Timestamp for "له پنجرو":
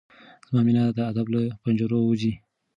1.35-1.99